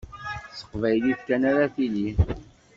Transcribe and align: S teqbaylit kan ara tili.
S 0.51 0.59
teqbaylit 0.59 1.19
kan 1.27 1.41
ara 1.49 1.65
tili. 1.75 2.09